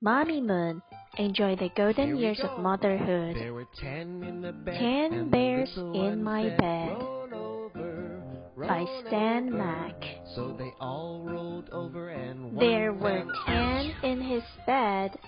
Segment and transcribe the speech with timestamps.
[0.00, 0.80] Mommy Moon
[1.16, 3.34] enjoyed the golden years of motherhood.
[3.34, 4.78] There were ten in the bed.
[4.78, 8.22] Ten bears in my bed "Roll over,
[8.56, 10.04] by Stan over." Mack.
[10.36, 14.04] So they all rolled over and There were ten out.
[14.04, 15.18] in his bed,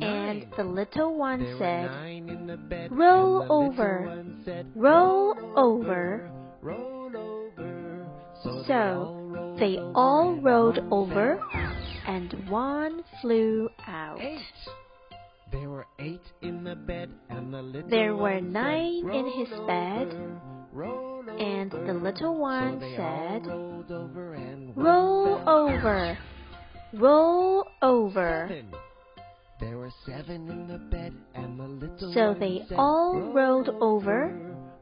[0.00, 0.52] and Nine.
[0.56, 6.32] the little one There said, nine in the bed, "Roll over, said, roll over."
[6.62, 8.06] roll over.
[8.42, 11.38] So, So they all rolled and over.
[12.06, 14.20] And one flew out.
[14.20, 14.40] Eight.
[15.52, 19.66] There were eight in the bed, and the little There were nine in his "Roll
[19.66, 20.08] bed,
[20.72, 24.34] over, and the little one so said, over
[24.74, 26.18] Roll over,
[26.94, 28.46] roll over.
[28.48, 28.74] Seven.
[29.60, 34.34] There were seven in the bed, and the little So they said, all rolled over,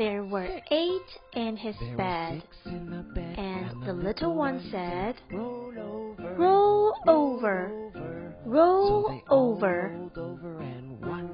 [0.00, 5.16] There were eight in his bed, six in the bed, and the little one said,
[5.30, 9.92] "Roll over, Roll over, over." roll so they all over.
[9.94, 11.30] rolled over, and one.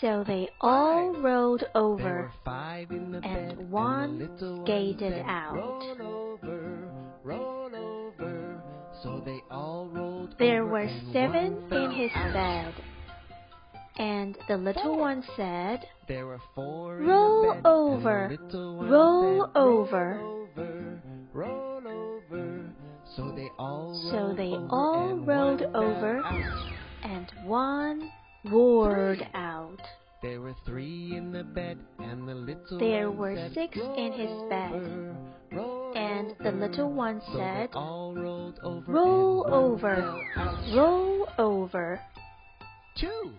[0.00, 4.66] So they all rolled over, five in the and bed, one and the little one
[4.66, 5.54] skated out.
[5.56, 6.92] Roll over,
[7.24, 8.62] roll over.
[9.02, 12.72] So they all rolled There were seven in his bed.
[13.96, 19.56] And the little one said, There were four Roll bed, over, the one roll said,
[19.56, 20.18] over.
[20.20, 22.64] roll over, roll over.
[23.16, 26.18] So they all So rolled they over, all and rolled over.
[26.24, 26.72] out.
[27.04, 28.10] and one
[28.46, 29.78] roared out.
[30.22, 34.12] There were three in the bed, and the little There one were said, six in
[34.12, 35.16] his "Roll bed."
[35.52, 40.20] roll And the little one So said, all rolled over, Roll over,
[40.74, 42.00] roll over.
[42.96, 43.32] Two.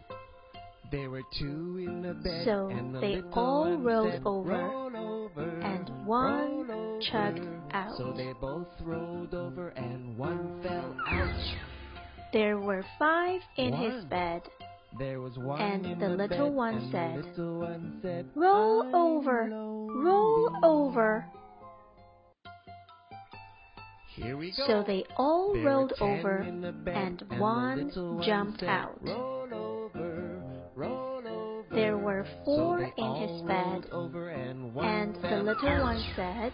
[2.01, 7.45] The bed, So and the they all rolled over, "Roll over, and one roll chugged
[7.71, 7.97] out.
[7.97, 11.55] So they both rolled over, and one fell out.
[12.33, 14.41] There were five in his bed.
[14.97, 18.29] There was one And in the little bed, one and said, the little one said,
[18.35, 21.25] Roll over, roll over.
[24.15, 24.67] Here we go.
[24.67, 27.91] So they all There rolled over, in and the one
[28.25, 29.34] jumped said, out.
[31.75, 33.85] There were four they in his bed.
[33.91, 36.53] over and one And the little one said,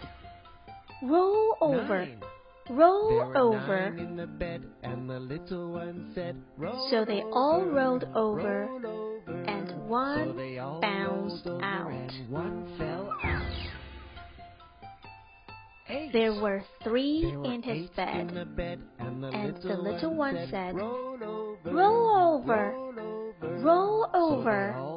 [1.04, 2.24] Roll over, Nine.
[2.70, 3.90] roll over.
[3.92, 8.04] nine in the bed, and the little one said, Roll So they all over, rolled
[8.16, 9.44] over, roll over.
[9.44, 11.92] and So one all bounced out.
[11.92, 13.52] And one fell out.
[16.14, 18.56] There were three There were in his eight in the bed.
[18.56, 22.74] bed, and the And little, one said, Roll over, Roll over,
[23.62, 24.91] roll over, So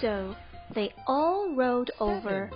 [0.00, 0.34] So
[0.74, 2.50] they all rolled over,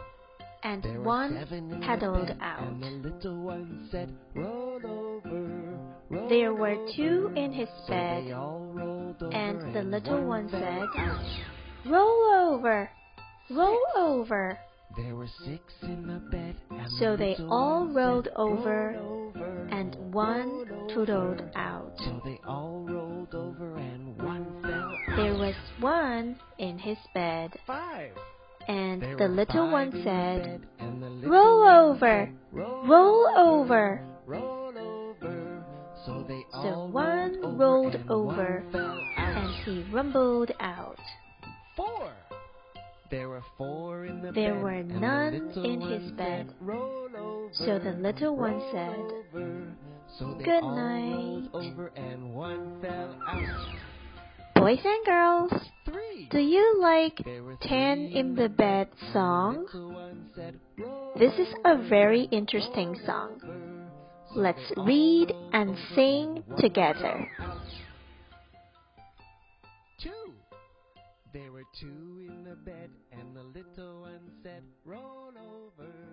[0.62, 1.34] and There one
[1.82, 2.62] paddled bed, out.
[2.62, 5.78] And the little one said, Roll over,
[6.08, 8.32] roll There were two over." in his bed.
[8.32, 10.88] over, And the little one said.
[11.86, 12.88] Roll over,
[13.50, 14.58] roll over.
[14.96, 19.32] There were six in the bed, and So the they all rolled said, over, "Roll
[19.36, 21.92] over, and one toodled out.
[21.98, 22.20] So
[25.54, 28.12] was one in his bed, five.
[28.68, 32.86] and the little five one said, bed, and the little Roll one over, said, "Roll
[32.86, 34.00] roll over.
[34.26, 35.64] roll over.
[36.06, 40.98] So they So one rolled over, one and he rumbled out.
[41.76, 42.12] Four.
[43.10, 44.34] There were four in the bed.
[44.34, 44.62] There bed.
[44.62, 46.52] were and the none in his bed.
[46.60, 47.54] Roll over.
[47.54, 49.76] So the little one said, over.
[50.18, 51.48] So "Good night."
[54.64, 55.52] Boys and girls,
[56.30, 59.66] do you like three in the Bed song?
[59.66, 63.42] little one said, "Roll This is a very interesting song.
[64.34, 67.30] Let's read and sing together.
[70.00, 70.32] Two.
[71.34, 76.03] There were two in the bed, and the little one said, roll over.